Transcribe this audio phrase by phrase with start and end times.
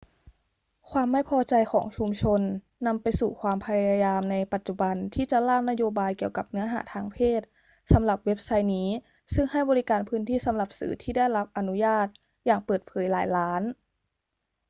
[0.91, 2.41] ความไม่พอใจของชุมชน
[2.87, 7.41] นำไปสู่ความพยายามในปัจจุบันที่จะร่างนโยบายเกี่ยวกับเนื้อหาทางเพศ
[7.91, 8.89] สำหรับเว็บไซต์นี้
[9.33, 12.07] ซึ่งให้บริการพื้นที่สำหรับสื่อที่ได้รับอนุญาต
[12.45, 13.61] อย่างเปิดเผยหลายล้าน